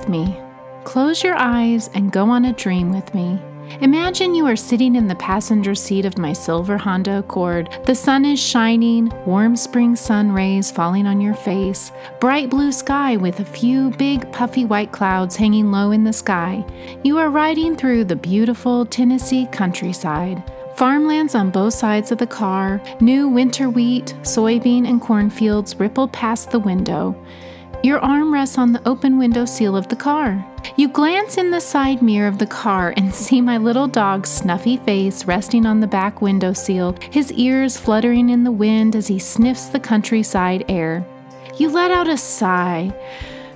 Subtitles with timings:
[0.00, 0.40] with me.
[0.84, 3.38] Close your eyes and go on a dream with me.
[3.82, 7.68] Imagine you are sitting in the passenger seat of my silver Honda Accord.
[7.86, 13.16] The sun is shining, warm spring sun rays falling on your face, bright blue sky
[13.16, 16.64] with a few big puffy white clouds hanging low in the sky.
[17.04, 20.42] You are riding through the beautiful Tennessee countryside.
[20.74, 26.50] Farmlands on both sides of the car, new winter wheat, soybean, and cornfields ripple past
[26.50, 27.14] the window.
[27.82, 30.44] Your arm rests on the open window seal of the car.
[30.76, 34.76] You glance in the side mirror of the car and see my little dog's snuffy
[34.76, 39.18] face resting on the back window seal, his ears fluttering in the wind as he
[39.18, 41.06] sniffs the countryside air.
[41.56, 42.92] You let out a sigh,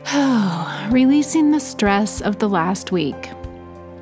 [0.91, 3.29] releasing the stress of the last week.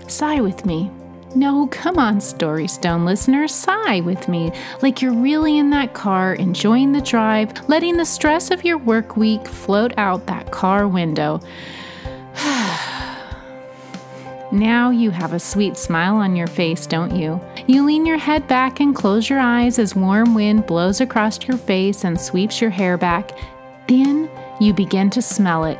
[0.06, 0.88] Sigh with me.
[1.34, 6.92] No, come on, Storystone listeners, sigh with me like you're really in that car, enjoying
[6.92, 11.40] the drive, letting the stress of your work week float out that car window.
[14.52, 17.40] now you have a sweet smile on your face, don't you?
[17.66, 21.56] You lean your head back and close your eyes as warm wind blows across your
[21.56, 23.30] face and sweeps your hair back.
[23.88, 24.28] Then
[24.60, 25.78] you begin to smell it.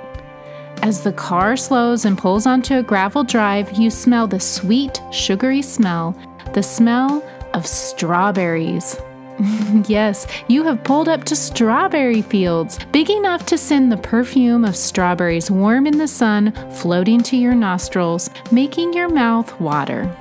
[0.82, 5.62] As the car slows and pulls onto a gravel drive, you smell the sweet, sugary
[5.62, 6.16] smell,
[6.54, 7.22] the smell
[7.54, 9.00] of strawberries.
[9.86, 14.74] yes, you have pulled up to strawberry fields, big enough to send the perfume of
[14.74, 20.12] strawberries warm in the sun floating to your nostrils, making your mouth water.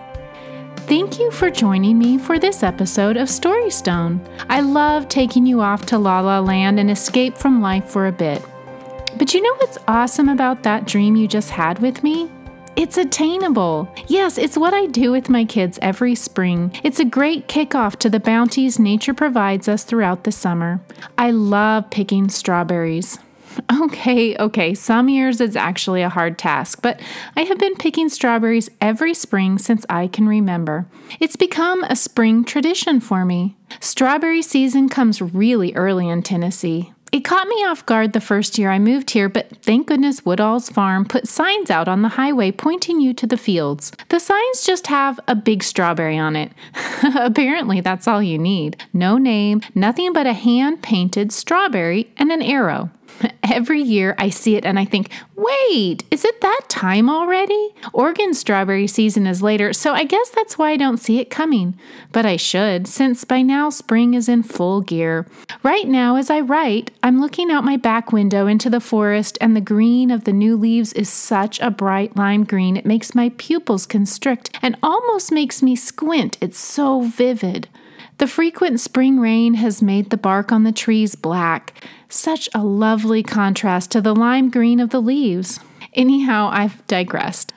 [0.75, 4.19] Thank you for joining me for this episode of Storystone.
[4.47, 8.11] I love taking you off to La La Land and escape from life for a
[8.11, 8.43] bit.
[9.21, 12.27] But you know what's awesome about that dream you just had with me?
[12.75, 13.87] It's attainable.
[14.07, 16.71] Yes, it's what I do with my kids every spring.
[16.83, 20.81] It's a great kickoff to the bounties nature provides us throughout the summer.
[21.19, 23.19] I love picking strawberries.
[23.83, 27.01] Okay, okay, some years it's actually a hard task, but
[27.35, 30.87] I have been picking strawberries every spring since I can remember.
[31.19, 33.57] It's become a spring tradition for me.
[33.81, 36.93] Strawberry season comes really early in Tennessee.
[37.11, 40.69] It caught me off guard the first year I moved here, but thank goodness Woodall's
[40.69, 43.91] Farm put signs out on the highway pointing you to the fields.
[44.07, 46.53] The signs just have a big strawberry on it.
[47.03, 48.81] Apparently, that's all you need.
[48.93, 52.89] No name, nothing but a hand painted strawberry and an arrow.
[53.43, 57.69] Every year I see it and I think, wait, is it that time already?
[57.93, 61.77] Oregon strawberry season is later, so I guess that's why I don't see it coming.
[62.11, 65.25] But I should, since by now spring is in full gear.
[65.63, 69.55] Right now, as I write, I'm looking out my back window into the forest, and
[69.55, 73.31] the green of the new leaves is such a bright lime green it makes my
[73.37, 76.37] pupils constrict and almost makes me squint.
[76.41, 77.67] It's so vivid.
[78.21, 83.23] The frequent spring rain has made the bark on the trees black, such a lovely
[83.23, 85.59] contrast to the lime green of the leaves.
[85.95, 87.51] Anyhow, I've digressed.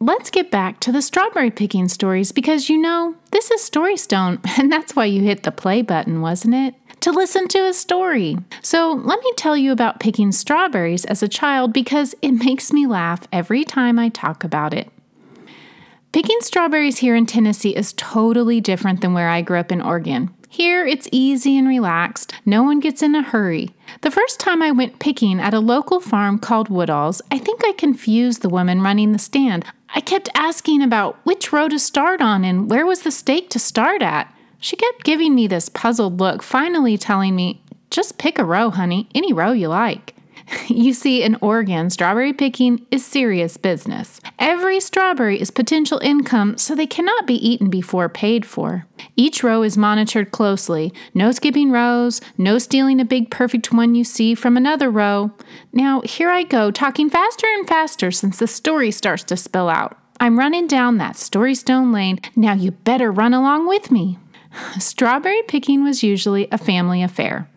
[0.00, 4.72] Let's get back to the strawberry picking stories because you know, this is Storystone, and
[4.72, 6.74] that's why you hit the play button, wasn't it?
[7.00, 8.38] To listen to a story.
[8.62, 12.86] So, let me tell you about picking strawberries as a child because it makes me
[12.86, 14.90] laugh every time I talk about it.
[16.10, 20.30] Picking strawberries here in Tennessee is totally different than where I grew up in Oregon.
[20.48, 22.32] Here, it's easy and relaxed.
[22.46, 23.74] No one gets in a hurry.
[24.00, 27.72] The first time I went picking at a local farm called Woodall's, I think I
[27.72, 29.66] confused the woman running the stand.
[29.94, 33.58] I kept asking about which row to start on and where was the stake to
[33.58, 34.34] start at.
[34.60, 37.60] She kept giving me this puzzled look, finally telling me,
[37.90, 40.14] just pick a row, honey, any row you like.
[40.68, 44.20] You see, in Oregon, strawberry picking is serious business.
[44.38, 48.86] Every strawberry is potential income, so they cannot be eaten before paid for.
[49.16, 50.92] Each row is monitored closely.
[51.14, 55.32] No skipping rows, no stealing a big perfect one you see from another row.
[55.72, 59.98] Now, here I go, talking faster and faster since the story starts to spill out.
[60.20, 62.20] I'm running down that story stone lane.
[62.34, 64.18] Now you better run along with me.
[64.78, 67.48] Strawberry picking was usually a family affair.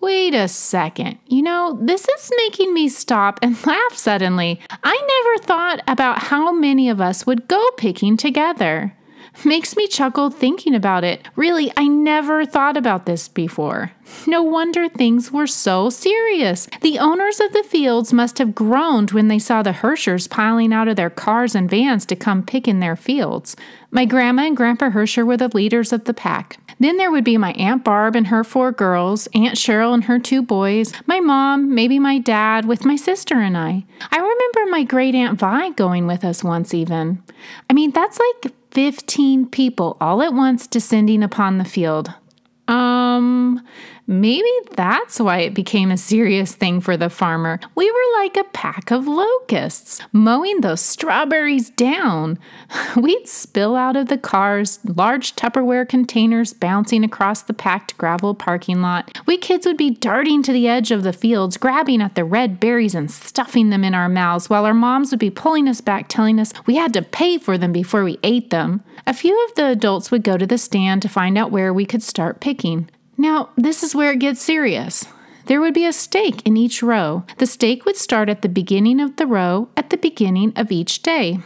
[0.00, 1.18] Wait a second.
[1.26, 4.60] You know, this is making me stop and laugh suddenly.
[4.84, 8.94] I never thought about how many of us would go picking together.
[9.44, 11.26] Makes me chuckle thinking about it.
[11.36, 13.92] Really, I never thought about this before.
[14.26, 16.68] No wonder things were so serious.
[16.80, 20.88] The owners of the fields must have groaned when they saw the Hershers piling out
[20.88, 23.54] of their cars and vans to come pick in their fields.
[23.90, 26.58] My grandma and Grandpa Hersher were the leaders of the pack.
[26.78, 30.18] Then there would be my Aunt Barb and her four girls, Aunt Cheryl and her
[30.18, 33.84] two boys, my mom, maybe my dad, with my sister and I.
[34.10, 37.22] I remember my great Aunt Vi going with us once, even.
[37.68, 42.12] I mean, that's like 15 people all at once descending upon the field.
[42.68, 43.66] Um,
[44.10, 47.60] Maybe that's why it became a serious thing for the farmer.
[47.74, 52.38] We were like a pack of locusts, mowing those strawberries down.
[52.96, 58.80] We'd spill out of the cars, large Tupperware containers bouncing across the packed gravel parking
[58.80, 59.20] lot.
[59.26, 62.58] We kids would be darting to the edge of the fields, grabbing at the red
[62.58, 66.08] berries and stuffing them in our mouths, while our moms would be pulling us back,
[66.08, 68.82] telling us we had to pay for them before we ate them.
[69.06, 71.84] A few of the adults would go to the stand to find out where we
[71.84, 72.88] could start picking.
[73.18, 75.04] Now, this is where it gets serious.
[75.46, 77.24] There would be a stake in each row.
[77.38, 81.02] The stake would start at the beginning of the row at the beginning of each
[81.02, 81.40] day.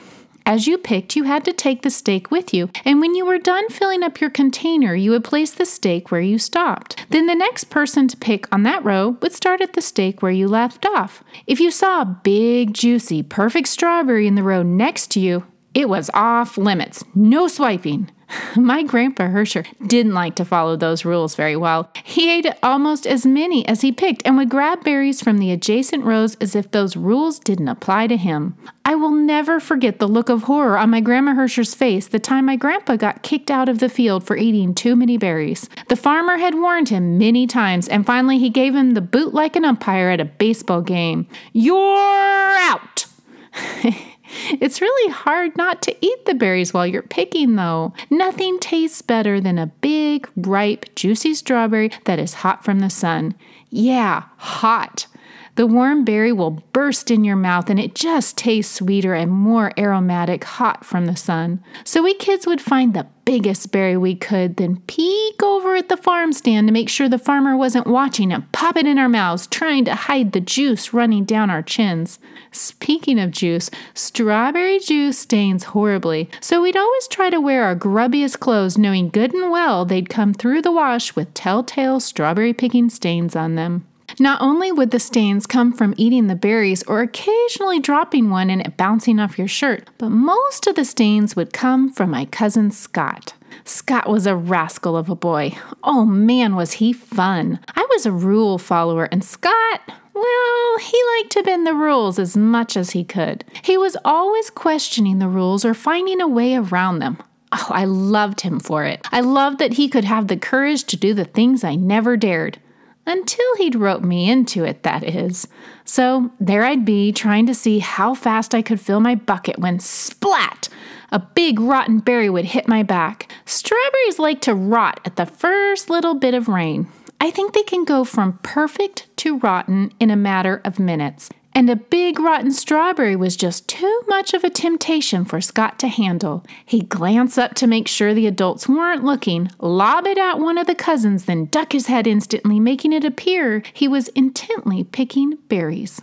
[0.45, 3.39] As you picked, you had to take the stake with you, and when you were
[3.39, 7.07] done filling up your container, you would place the stake where you stopped.
[7.11, 10.33] Then the next person to pick on that row would start at the stake where
[10.33, 11.23] you left off.
[11.47, 15.89] If you saw a big, juicy, perfect strawberry in the row next to you, it
[15.89, 17.05] was off limits.
[17.15, 18.11] No swiping.
[18.57, 21.91] My grandpa Hersher didn't like to follow those rules very well.
[22.05, 26.05] He ate almost as many as he picked and would grab berries from the adjacent
[26.05, 28.57] rows as if those rules didn't apply to him.
[28.85, 32.47] I will never forget the look of horror on my grandma Hersher's face the time
[32.47, 35.69] my grandpa got kicked out of the field for eating too many berries.
[35.89, 39.57] The farmer had warned him many times, and finally he gave him the boot like
[39.57, 41.27] an umpire at a baseball game.
[41.53, 43.07] You're out!
[44.61, 47.93] It's really hard not to eat the berries while you're picking, though.
[48.11, 53.35] Nothing tastes better than a big, ripe, juicy strawberry that is hot from the sun.
[53.71, 55.07] Yeah, hot.
[55.55, 59.71] The warm berry will burst in your mouth and it just tastes sweeter and more
[59.79, 61.63] aromatic hot from the sun.
[61.85, 65.99] So we kids would find the biggest berry we could, then peek over at the
[65.99, 69.47] farm stand to make sure the farmer wasn't watching and pop it in our mouths,
[69.47, 72.19] trying to hide the juice running down our chins.
[72.51, 78.41] Speaking of juice, strawberry juice stains horribly, so we'd always try to wear our grubbiest
[78.41, 83.37] clothes, knowing good and well they'd come through the wash with telltale strawberry picking stains
[83.37, 83.87] on them.
[84.23, 88.61] Not only would the stains come from eating the berries or occasionally dropping one and
[88.61, 92.71] it bouncing off your shirt, but most of the stains would come from my cousin
[92.71, 93.35] Scott.
[93.65, 95.59] Scott was a rascal of a boy.
[95.83, 97.59] Oh man, was he fun!
[97.75, 99.81] I was a rule follower, and Scott,
[100.15, 103.45] well, he liked to bend the rules as much as he could.
[103.65, 107.19] He was always questioning the rules or finding a way around them.
[107.51, 109.05] Oh, I loved him for it.
[109.11, 112.61] I loved that he could have the courage to do the things I never dared.
[113.07, 115.49] Until he'd rope me into it, that is.
[115.85, 119.81] So there I'd be, trying to see how fast I could fill my bucket when
[119.81, 120.69] splat!
[121.11, 123.31] A big rotten berry would hit my back.
[123.45, 126.89] Strawberries like to rot at the first little bit of rain.
[127.21, 131.69] I think they can go from perfect to rotten in a matter of minutes and
[131.69, 136.45] a big rotten strawberry was just too much of a temptation for Scott to handle.
[136.65, 140.67] He'd glance up to make sure the adults weren't looking, lob it at one of
[140.67, 146.01] the cousins, then duck his head instantly, making it appear he was intently picking berries.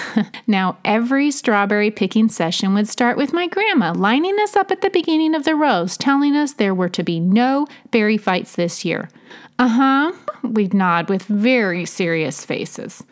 [0.46, 4.90] now, every strawberry picking session would start with my grandma lining us up at the
[4.90, 9.10] beginning of the rows, telling us there were to be no berry fights this year.
[9.58, 13.02] Uh huh, we'd nod with very serious faces.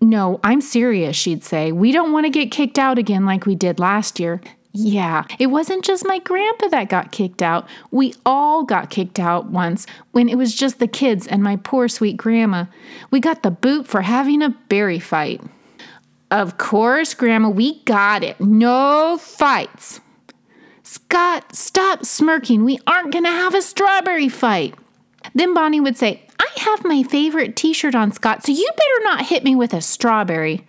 [0.00, 1.72] No, I'm serious, she'd say.
[1.72, 4.40] We don't want to get kicked out again like we did last year.
[4.72, 7.66] Yeah, it wasn't just my grandpa that got kicked out.
[7.90, 11.88] We all got kicked out once when it was just the kids and my poor
[11.88, 12.66] sweet grandma.
[13.10, 15.40] We got the boot for having a berry fight.
[16.30, 18.38] Of course, Grandma, we got it.
[18.38, 20.00] No fights.
[20.82, 22.64] Scott, stop smirking.
[22.64, 24.74] We aren't going to have a strawberry fight.
[25.34, 29.04] Then Bonnie would say, I have my favorite t shirt on, Scott, so you better
[29.04, 30.66] not hit me with a strawberry.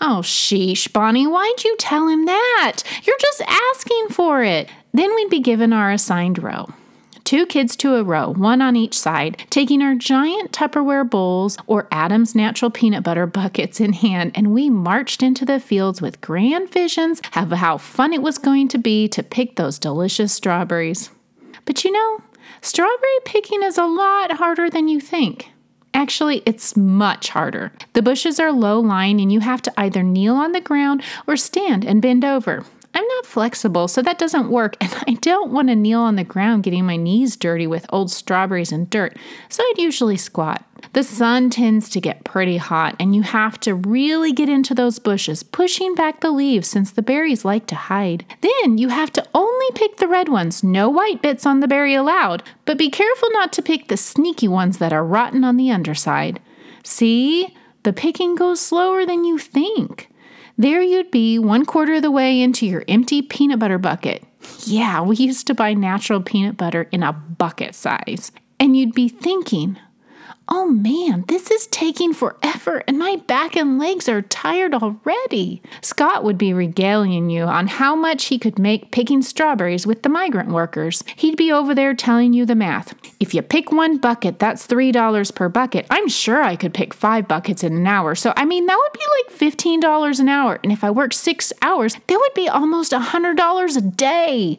[0.00, 2.82] Oh, sheesh, Bonnie, why'd you tell him that?
[3.04, 4.68] You're just asking for it.
[4.92, 6.68] Then we'd be given our assigned row.
[7.24, 11.88] Two kids to a row, one on each side, taking our giant Tupperware bowls or
[11.90, 16.70] Adams natural peanut butter buckets in hand, and we marched into the fields with grand
[16.70, 21.10] visions of how fun it was going to be to pick those delicious strawberries.
[21.64, 22.22] But you know,
[22.66, 25.52] Strawberry picking is a lot harder than you think.
[25.94, 27.70] Actually, it's much harder.
[27.92, 31.36] The bushes are low lying, and you have to either kneel on the ground or
[31.36, 32.64] stand and bend over.
[32.92, 36.24] I'm not flexible, so that doesn't work, and I don't want to kneel on the
[36.24, 39.16] ground getting my knees dirty with old strawberries and dirt,
[39.48, 40.64] so I'd usually squat.
[40.92, 44.98] The sun tends to get pretty hot, and you have to really get into those
[44.98, 48.24] bushes, pushing back the leaves since the berries like to hide.
[48.40, 49.45] Then you have to only
[49.86, 53.52] pick the red ones, no white bits on the berry allowed, but be careful not
[53.52, 56.40] to pick the sneaky ones that are rotten on the underside.
[56.82, 57.54] See?
[57.84, 60.10] The picking goes slower than you think.
[60.58, 64.24] There you'd be one quarter of the way into your empty peanut butter bucket.
[64.64, 68.32] Yeah, we used to buy natural peanut butter in a bucket size.
[68.58, 69.78] And you'd be thinking,
[70.48, 75.60] Oh man, this is taking forever and my back and legs are tired already.
[75.80, 80.08] Scott would be regaling you on how much he could make picking strawberries with the
[80.08, 81.02] migrant workers.
[81.16, 82.94] He'd be over there telling you the math.
[83.18, 85.86] If you pick one bucket, that's $3 per bucket.
[85.90, 88.14] I'm sure I could pick five buckets in an hour.
[88.14, 90.60] So, I mean, that would be like $15 an hour.
[90.62, 94.58] And if I worked six hours, that would be almost $100 a day.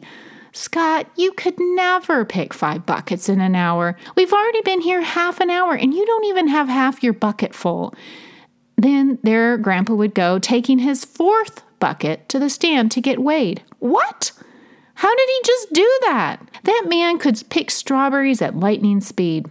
[0.52, 3.96] Scott, you could never pick five buckets in an hour.
[4.16, 7.54] We've already been here half an hour and you don't even have half your bucket
[7.54, 7.94] full.
[8.76, 13.62] Then their Grandpa would go, taking his fourth bucket to the stand to get weighed.
[13.78, 14.32] What?
[14.94, 16.38] How did he just do that?
[16.64, 19.46] That man could pick strawberries at lightning speed.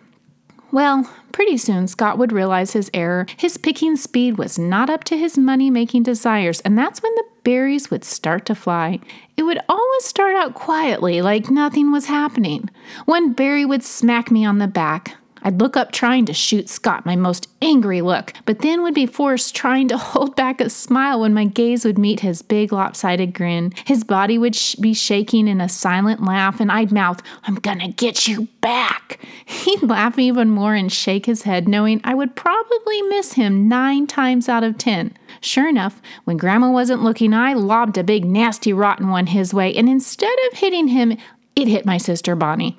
[0.71, 3.25] Well, pretty soon Scott would realize his error.
[3.37, 7.23] His picking speed was not up to his money making desires, and that's when the
[7.47, 8.99] berries would start to fly.
[9.37, 12.69] It would always start out quietly, like nothing was happening.
[13.05, 15.16] One berry would smack me on the back.
[15.44, 19.06] I'd look up trying to shoot Scott my most angry look, but then would be
[19.06, 23.34] forced trying to hold back a smile when my gaze would meet his big lopsided
[23.34, 23.74] grin.
[23.86, 27.89] His body would sh- be shaking in a silent laugh, and I'd mouth, I'm gonna
[27.89, 29.20] get you back.
[29.46, 34.08] He'd laugh even more and shake his head, knowing I would probably miss him nine
[34.08, 35.17] times out of ten.
[35.41, 39.74] Sure enough, when Grandma wasn't looking, I lobbed a big, nasty, rotten one his way,
[39.75, 41.17] and instead of hitting him,
[41.56, 42.77] it hit my sister Bonnie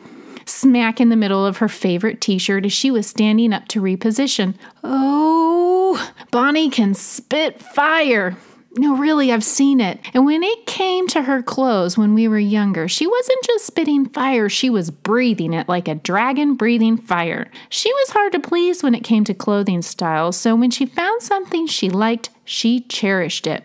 [0.49, 3.81] smack in the middle of her favorite t shirt as she was standing up to
[3.81, 4.55] reposition.
[4.83, 8.37] Oh, Bonnie can spit fire.
[8.77, 9.99] No, really, I've seen it.
[10.15, 14.07] And when it came to her clothes when we were younger, she wasn't just spitting
[14.09, 17.51] fire, she was breathing it like a dragon breathing fire.
[17.71, 21.23] She was hard to please when it came to clothing styles, so when she found
[21.23, 23.65] something she liked, she cherished it.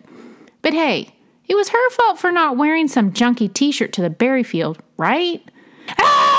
[0.62, 1.14] But hey,
[1.48, 4.82] it was her fault for not wearing some junky t shirt to the berry field,
[4.98, 5.44] right?
[6.00, 6.33] Ah!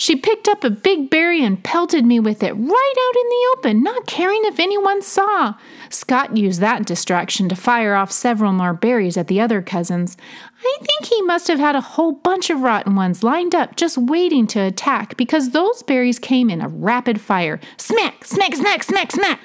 [0.00, 3.56] She picked up a big berry and pelted me with it right out in the
[3.56, 5.54] open, not caring if anyone saw.
[5.90, 10.16] Scott used that distraction to fire off several more berries at the other cousins.
[10.64, 13.98] I think he must have had a whole bunch of rotten ones lined up just
[13.98, 17.58] waiting to attack because those berries came in a rapid fire.
[17.76, 19.40] Smack, smack, smack, smack, smack.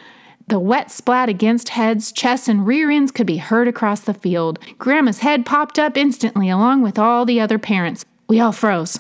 [0.50, 4.60] The wet splat against heads, chests, and rear ends could be heard across the field.
[4.78, 8.06] Grandma's head popped up instantly, along with all the other parents.
[8.28, 9.00] We all froze.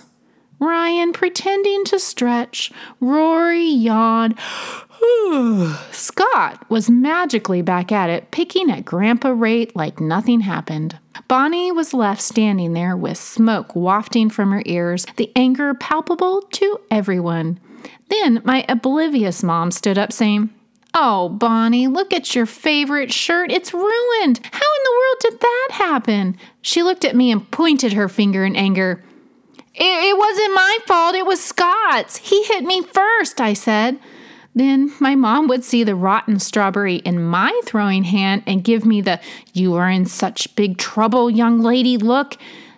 [0.63, 2.71] Ryan pretending to stretch.
[2.99, 4.39] Rory yawned.
[5.91, 10.97] Scott was magically back at it, picking at Grandpa Rate like nothing happened.
[11.27, 16.79] Bonnie was left standing there with smoke wafting from her ears, the anger palpable to
[16.89, 17.59] everyone.
[18.09, 20.49] Then my oblivious mom stood up, saying,
[20.93, 23.51] Oh, Bonnie, look at your favorite shirt.
[23.51, 24.39] It's ruined.
[24.43, 26.37] How in the world did that happen?
[26.61, 29.03] She looked at me and pointed her finger in anger.
[29.75, 32.17] It, it wasn't my fault, it was Scott's.
[32.17, 33.99] He hit me first, I said.
[34.55, 39.01] Then my mom would see the rotten strawberry in my throwing hand and give me
[39.01, 39.19] the,
[39.51, 42.37] You are in such big trouble, young lady look.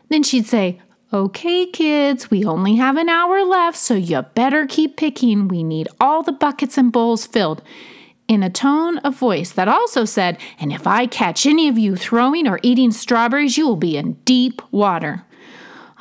[0.10, 0.82] Then she'd say,
[1.14, 5.48] Okay, kids, we only have an hour left, so you better keep picking.
[5.48, 7.62] We need all the buckets and bowls filled.
[8.28, 11.96] In a tone of voice that also said, And if I catch any of you
[11.96, 15.26] throwing or eating strawberries, you will be in deep water.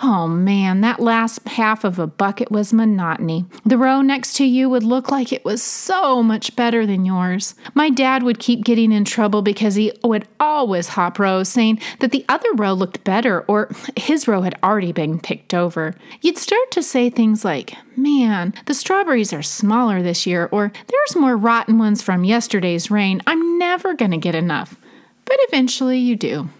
[0.06, 3.46] Oh man, that last half of a bucket was monotony.
[3.64, 7.54] The row next to you would look like it was so much better than yours.
[7.72, 12.10] My dad would keep getting in trouble because he would always hop rows, saying that
[12.10, 15.94] the other row looked better or his row had already been picked over.
[16.20, 21.16] You'd start to say things like, Man, the strawberries are smaller this year, or there's
[21.16, 23.22] more rotten ones from yesterday's rain.
[23.26, 24.76] I'm never going to get enough.
[25.24, 26.50] But eventually you do.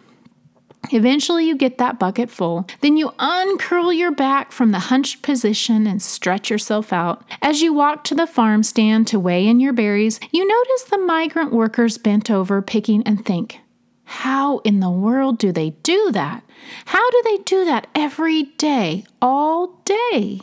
[0.93, 2.67] Eventually, you get that bucket full.
[2.81, 7.25] Then you uncurl your back from the hunched position and stretch yourself out.
[7.43, 10.99] As you walk to the farm stand to weigh in your berries, you notice the
[10.99, 13.61] migrant workers bent over picking and think,
[14.05, 16.43] How in the world do they do that?
[16.87, 20.41] How do they do that every day, all day?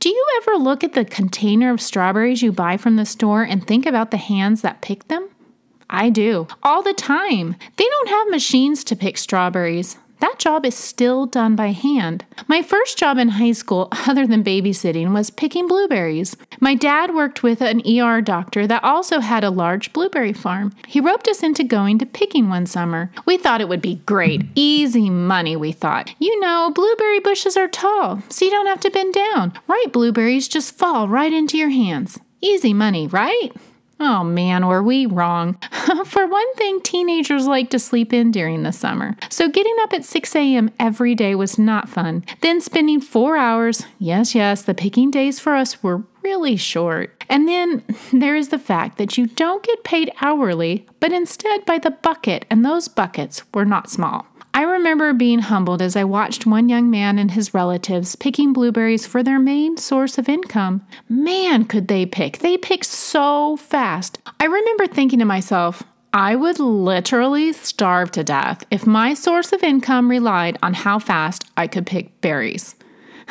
[0.00, 3.66] Do you ever look at the container of strawberries you buy from the store and
[3.66, 5.30] think about the hands that pick them?
[5.88, 6.46] I do.
[6.62, 7.56] All the time.
[7.76, 9.96] They don't have machines to pick strawberries.
[10.20, 12.24] That job is still done by hand.
[12.48, 16.34] My first job in high school, other than babysitting, was picking blueberries.
[16.60, 20.72] My dad worked with an ER doctor that also had a large blueberry farm.
[20.86, 23.10] He roped us into going to picking one summer.
[23.26, 24.46] We thought it would be great.
[24.54, 26.14] Easy money, we thought.
[26.18, 29.52] You know, blueberry bushes are tall, so you don't have to bend down.
[29.66, 32.18] Ripe blueberries just fall right into your hands.
[32.40, 33.50] Easy money, right?
[34.00, 35.54] Oh man, were we wrong.
[36.06, 39.16] For one thing, teenagers like to sleep in during the summer.
[39.30, 40.70] So getting up at 6 a.m.
[40.78, 42.24] every day was not fun.
[42.40, 47.24] Then spending four hours, yes, yes, the picking days for us were really short.
[47.28, 47.82] And then
[48.12, 52.46] there is the fact that you don't get paid hourly, but instead by the bucket,
[52.50, 54.26] and those buckets were not small.
[54.56, 59.04] I remember being humbled as I watched one young man and his relatives picking blueberries
[59.04, 60.86] for their main source of income.
[61.08, 62.38] Man, could they pick!
[62.38, 64.20] They pick so fast.
[64.38, 65.82] I remember thinking to myself,
[66.12, 71.50] I would literally starve to death if my source of income relied on how fast
[71.56, 72.76] I could pick berries.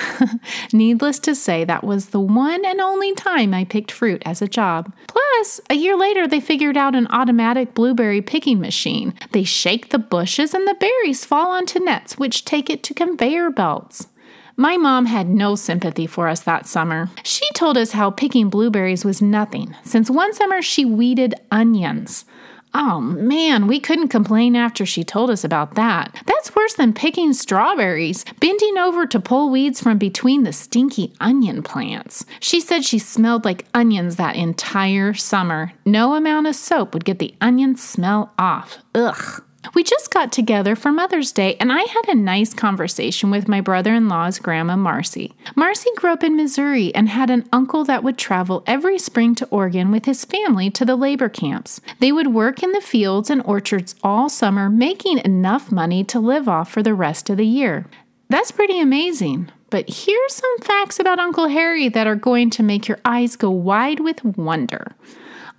[0.73, 4.47] Needless to say, that was the one and only time I picked fruit as a
[4.47, 4.93] job.
[5.07, 9.13] Plus, a year later, they figured out an automatic blueberry picking machine.
[9.31, 13.51] They shake the bushes and the berries fall onto nets, which take it to conveyor
[13.51, 14.07] belts.
[14.55, 17.09] My mom had no sympathy for us that summer.
[17.23, 22.25] She told us how picking blueberries was nothing, since one summer she weeded onions.
[22.75, 26.15] Oh man, we couldn't complain after she told us about that.
[26.25, 31.61] That's worse than picking strawberries, bending over to pull weeds from between the stinky onion
[31.61, 32.25] plants.
[32.39, 35.73] She said she smelled like onions that entire summer.
[35.85, 38.79] No amount of soap would get the onion smell off.
[38.95, 39.43] Ugh.
[39.73, 43.61] We just got together for Mother's Day, and I had a nice conversation with my
[43.61, 45.33] brother in law's grandma, Marcy.
[45.55, 49.47] Marcy grew up in Missouri and had an uncle that would travel every spring to
[49.47, 51.79] Oregon with his family to the labor camps.
[51.99, 56.49] They would work in the fields and orchards all summer, making enough money to live
[56.49, 57.87] off for the rest of the year.
[58.29, 59.49] That's pretty amazing.
[59.69, 63.49] But here's some facts about Uncle Harry that are going to make your eyes go
[63.49, 64.93] wide with wonder.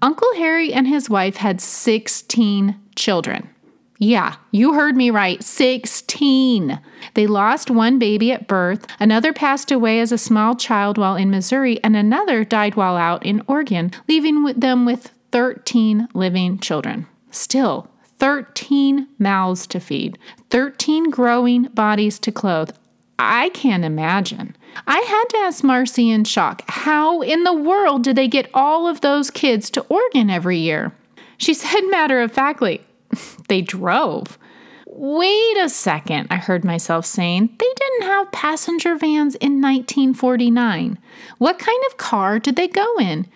[0.03, 3.49] Uncle Harry and his wife had 16 children.
[3.99, 6.81] Yeah, you heard me right 16.
[7.15, 11.31] They lost one baby at birth, another passed away as a small child while in
[11.31, 17.07] Missouri, and another died while out in Oregon, leaving them with 13 living children.
[17.31, 20.19] Still, 13 mouths to feed,
[20.51, 22.71] 13 growing bodies to clothe.
[23.19, 24.57] I can't imagine.
[24.89, 28.89] I had to ask Marcy in shock how in the world did they get all
[28.89, 30.93] of those kids to Oregon every year?
[31.37, 32.81] She said matter of factly,
[33.49, 34.39] they drove.
[34.87, 37.57] Wait a second, I heard myself saying.
[37.59, 40.99] They didn't have passenger vans in 1949.
[41.39, 43.27] What kind of car did they go in?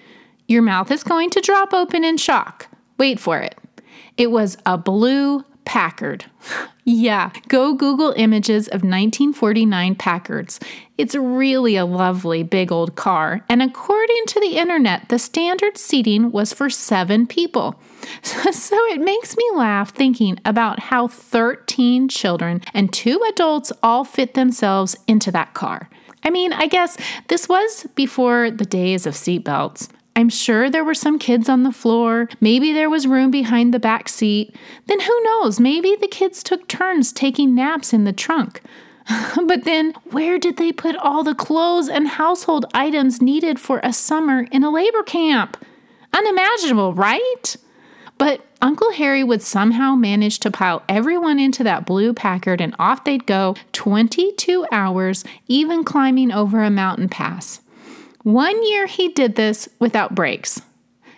[0.46, 2.68] Your mouth is going to drop open in shock.
[2.96, 3.58] Wait for it.
[4.16, 6.24] It was a blue Packard.
[6.84, 10.58] yeah, go Google images of 1949 Packards.
[10.96, 16.32] It's really a lovely big old car, and according to the internet, the standard seating
[16.32, 17.78] was for seven people.
[18.52, 24.32] So it makes me laugh thinking about how 13 children and two adults all fit
[24.34, 25.90] themselves into that car.
[26.22, 26.96] I mean, I guess
[27.28, 29.88] this was before the days of seatbelts.
[30.18, 32.28] I'm sure there were some kids on the floor.
[32.40, 34.52] Maybe there was room behind the back seat.
[34.86, 35.60] Then who knows?
[35.60, 38.60] Maybe the kids took turns taking naps in the trunk.
[39.46, 43.92] but then, where did they put all the clothes and household items needed for a
[43.92, 45.56] summer in a labor camp?
[46.12, 47.54] Unimaginable, right?
[48.18, 53.04] But Uncle Harry would somehow manage to pile everyone into that blue Packard and off
[53.04, 57.60] they'd go 22 hours, even climbing over a mountain pass.
[58.28, 60.60] One year he did this without breaks.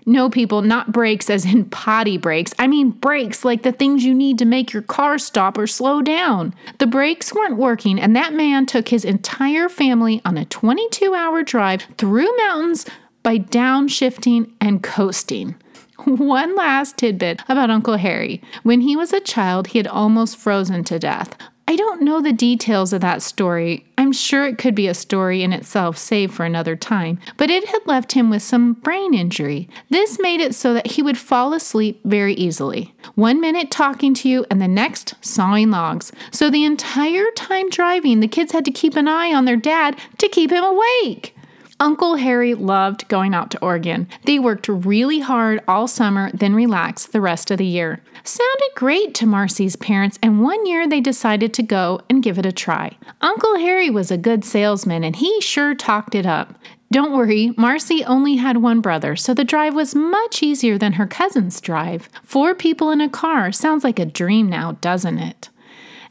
[0.07, 2.55] No, people, not breaks as in potty breaks.
[2.57, 6.03] I mean brakes like the things you need to make your car stop or slow
[6.03, 6.55] down.
[6.79, 11.43] The brakes weren't working, and that man took his entire family on a 22 hour
[11.43, 12.87] drive through mountains
[13.25, 15.57] by downshifting and coasting.
[16.05, 18.41] One last tidbit about Uncle Harry.
[18.63, 21.37] When he was a child, he had almost frozen to death.
[21.67, 23.87] I don't know the details of that story.
[24.11, 27.69] I'm sure it could be a story in itself, saved for another time, but it
[27.69, 29.69] had left him with some brain injury.
[29.89, 32.93] This made it so that he would fall asleep very easily.
[33.15, 36.11] One minute talking to you, and the next sawing logs.
[36.33, 39.97] So the entire time driving, the kids had to keep an eye on their dad
[40.19, 41.37] to keep him awake.
[41.81, 44.07] Uncle Harry loved going out to Oregon.
[44.27, 48.03] They worked really hard all summer, then relaxed the rest of the year.
[48.23, 52.45] Sounded great to Marcy's parents, and one year they decided to go and give it
[52.45, 52.99] a try.
[53.23, 56.55] Uncle Harry was a good salesman, and he sure talked it up.
[56.93, 61.07] Don't worry, Marcy only had one brother, so the drive was much easier than her
[61.07, 62.11] cousin's drive.
[62.23, 65.49] Four people in a car sounds like a dream now, doesn't it?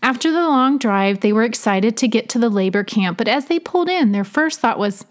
[0.02, 3.46] After the long drive, they were excited to get to the labor camp, but as
[3.46, 5.06] they pulled in, their first thought was,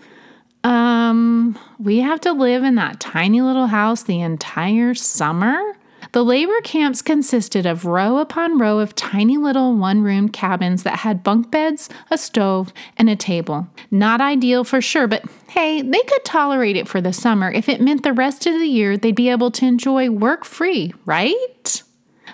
[0.64, 5.76] um, we have to live in that tiny little house the entire summer?
[6.12, 11.00] The labor camps consisted of row upon row of tiny little one room cabins that
[11.00, 13.68] had bunk beds, a stove, and a table.
[13.90, 17.80] Not ideal for sure, but hey, they could tolerate it for the summer if it
[17.80, 21.82] meant the rest of the year they'd be able to enjoy work free, right?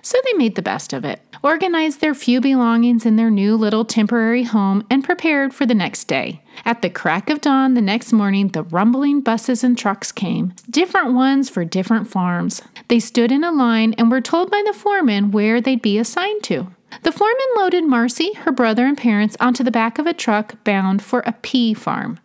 [0.02, 3.84] So they made the best of it, organized their few belongings in their new little
[3.84, 6.42] temporary home, and prepared for the next day.
[6.64, 11.14] At the crack of dawn the next morning, the rumbling buses and trucks came, different
[11.14, 12.62] ones for different farms.
[12.88, 16.42] They stood in a line and were told by the foreman where they'd be assigned
[16.44, 16.68] to.
[17.02, 21.02] The foreman loaded Marcy, her brother, and parents onto the back of a truck bound
[21.02, 22.20] for a pea farm.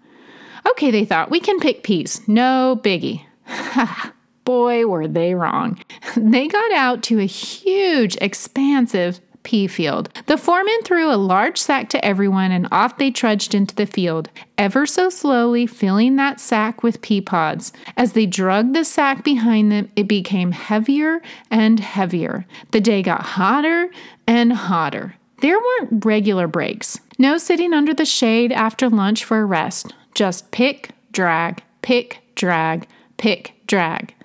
[0.69, 2.21] Okay, they thought, we can pick peas.
[2.27, 3.25] No biggie.
[3.49, 4.13] Ha!
[4.49, 5.79] Boy, were they wrong.
[6.17, 10.09] They got out to a huge, expansive pea field.
[10.25, 14.31] The foreman threw a large sack to everyone and off they trudged into the field,
[14.57, 17.71] ever so slowly filling that sack with pea pods.
[17.95, 22.47] As they dragged the sack behind them, it became heavier and heavier.
[22.71, 23.91] The day got hotter
[24.25, 25.13] and hotter.
[25.41, 26.99] There weren't regular breaks.
[27.19, 29.93] No sitting under the shade after lunch for a rest.
[30.15, 34.15] Just pick, drag, pick, drag, pick, drag.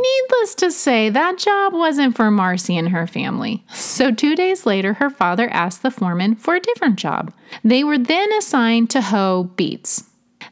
[0.00, 3.64] Needless to say, that job wasn't for Marcy and her family.
[3.72, 7.32] So, two days later, her father asked the foreman for a different job.
[7.62, 10.04] They were then assigned to hoe beets.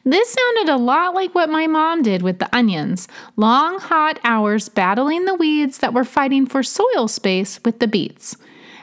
[0.05, 4.69] This sounded a lot like what my mom did with the onions long, hot hours
[4.69, 8.35] battling the weeds that were fighting for soil space with the beets.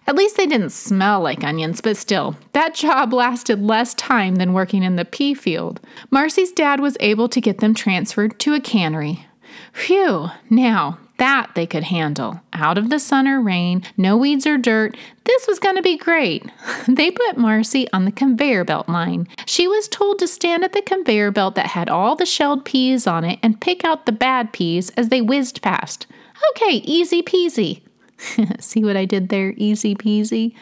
[0.06, 4.52] At least they didn't smell like onions, but still, that job lasted less time than
[4.52, 5.80] working in the pea field.
[6.10, 9.26] Marcy's dad was able to get them transferred to a cannery,
[9.72, 12.40] Phew, now that they could handle.
[12.54, 14.96] Out of the sun or rain, no weeds or dirt.
[15.24, 16.50] This was going to be great.
[16.88, 19.28] They put Marcy on the conveyor belt line.
[19.46, 23.06] She was told to stand at the conveyor belt that had all the shelled peas
[23.06, 26.06] on it and pick out the bad peas as they whizzed past.
[26.50, 27.82] Okay, easy peasy.
[28.60, 29.54] See what I did there?
[29.56, 30.54] Easy peasy.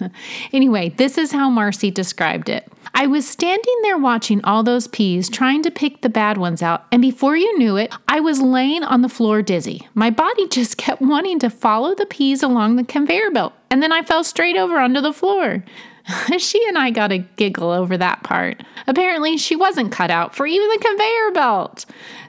[0.52, 2.70] anyway, this is how Marcy described it.
[2.94, 6.86] I was standing there watching all those peas, trying to pick the bad ones out,
[6.92, 9.88] and before you knew it, I was laying on the floor dizzy.
[9.94, 13.92] My body just kept wanting to follow the peas along the conveyor belt, and then
[13.92, 15.64] I fell straight over onto the floor.
[16.38, 18.62] she and I got a giggle over that part.
[18.86, 21.86] Apparently, she wasn't cut out for even the conveyor belt.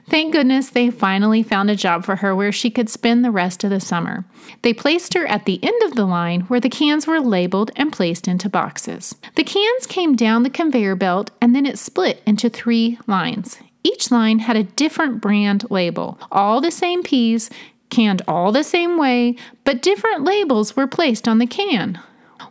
[0.08, 3.64] Thank goodness they finally found a job for her where she could spend the rest
[3.64, 4.24] of the summer.
[4.62, 7.92] They placed her at the end of the line where the cans were labeled and
[7.92, 9.16] placed into boxes.
[9.34, 13.58] The cans came down the conveyor belt and then it split into three lines.
[13.82, 17.50] Each line had a different brand label, all the same peas,
[17.90, 22.00] canned all the same way, but different labels were placed on the can.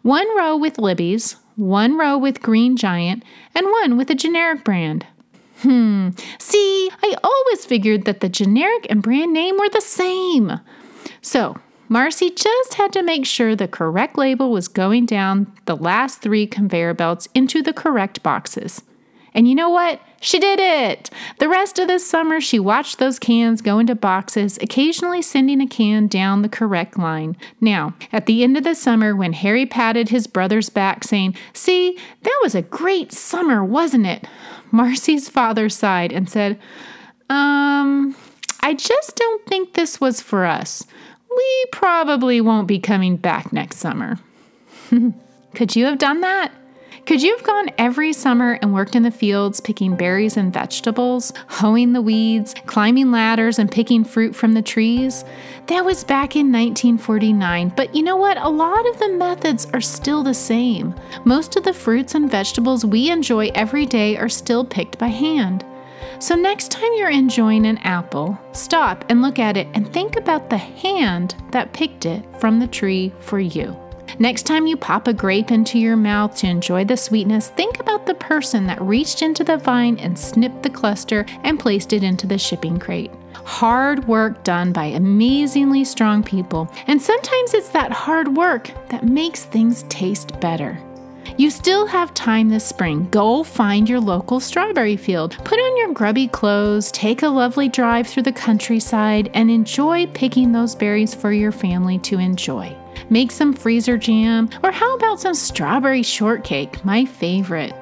[0.06, 3.24] One row with Libby's, one row with Green Giant,
[3.56, 5.04] and one with a generic brand.
[5.64, 10.60] Hmm, see, I always figured that the generic and brand name were the same.
[11.24, 11.58] So,
[11.90, 16.46] Marcy just had to make sure the correct label was going down the last three
[16.46, 18.84] conveyor belts into the correct boxes.
[19.36, 20.00] And you know what?
[20.22, 21.10] She did it!
[21.40, 25.68] The rest of the summer, she watched those cans go into boxes, occasionally sending a
[25.68, 27.36] can down the correct line.
[27.60, 32.00] Now, at the end of the summer, when Harry patted his brother's back, saying, See,
[32.24, 34.26] that was a great summer, wasn't it?
[34.72, 36.58] Marcy's father sighed and said,
[37.30, 38.16] Um,
[38.62, 40.88] I just don't think this was for us.
[41.30, 44.18] We probably won't be coming back next summer.
[45.54, 46.54] Could you have done that?
[47.06, 51.32] Could you have gone every summer and worked in the fields picking berries and vegetables,
[51.48, 55.24] hoeing the weeds, climbing ladders, and picking fruit from the trees?
[55.68, 58.38] That was back in 1949, but you know what?
[58.38, 60.96] A lot of the methods are still the same.
[61.26, 65.64] Most of the fruits and vegetables we enjoy every day are still picked by hand.
[66.18, 70.50] So, next time you're enjoying an apple, stop and look at it and think about
[70.50, 73.85] the hand that picked it from the tree for you.
[74.18, 78.06] Next time you pop a grape into your mouth to enjoy the sweetness, think about
[78.06, 82.26] the person that reached into the vine and snipped the cluster and placed it into
[82.26, 83.12] the shipping crate.
[83.44, 89.44] Hard work done by amazingly strong people, and sometimes it's that hard work that makes
[89.44, 90.82] things taste better.
[91.38, 93.10] You still have time this spring.
[93.12, 95.36] Go find your local strawberry field.
[95.44, 100.54] Put on your grubby clothes, take a lovely drive through the countryside, and enjoy picking
[100.54, 102.74] those berries for your family to enjoy.
[103.10, 107.74] Make some freezer jam, or how about some strawberry shortcake, my favorite?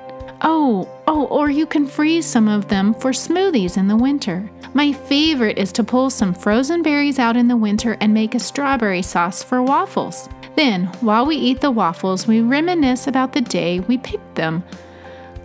[0.41, 4.49] Oh, oh, or you can freeze some of them for smoothies in the winter.
[4.73, 8.39] My favorite is to pull some frozen berries out in the winter and make a
[8.39, 10.27] strawberry sauce for waffles.
[10.55, 14.63] Then, while we eat the waffles, we reminisce about the day we picked them.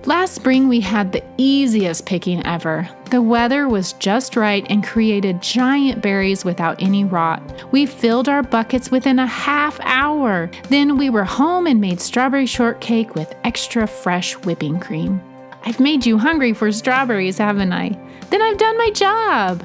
[0.09, 2.89] Last spring, we had the easiest picking ever.
[3.11, 7.43] The weather was just right and created giant berries without any rot.
[7.73, 10.51] We filled our buckets within a half hour.
[10.71, 15.21] Then we were home and made strawberry shortcake with extra fresh whipping cream.
[15.67, 17.91] I've made you hungry for strawberries, haven't I?
[18.31, 19.63] Then I've done my job.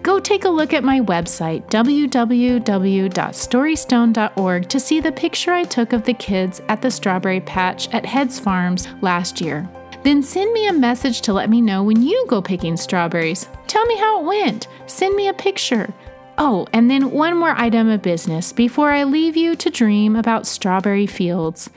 [0.00, 6.04] Go take a look at my website, www.storystone.org, to see the picture I took of
[6.04, 9.68] the kids at the strawberry patch at Heads Farms last year.
[10.02, 13.48] Then send me a message to let me know when you go picking strawberries.
[13.68, 14.68] Tell me how it went.
[14.86, 15.92] Send me a picture.
[16.38, 20.46] Oh, and then one more item of business before I leave you to dream about
[20.46, 21.70] strawberry fields.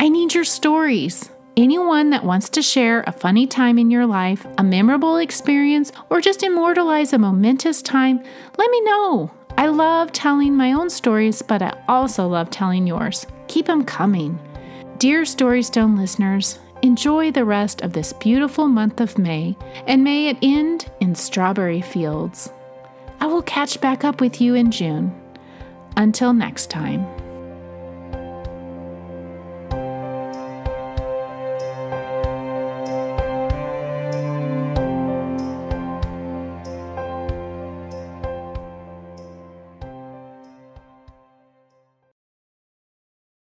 [0.00, 1.30] I need your stories.
[1.56, 6.20] Anyone that wants to share a funny time in your life, a memorable experience, or
[6.20, 8.18] just immortalize a momentous time,
[8.56, 9.30] let me know.
[9.58, 13.26] I love telling my own stories, but I also love telling yours.
[13.48, 14.40] Keep them coming.
[14.96, 20.38] Dear Storystone listeners, enjoy the rest of this beautiful month of May, and may it
[20.42, 22.52] end in strawberry fields.
[23.20, 25.14] I will catch back up with you in June.
[25.96, 27.06] Until next time.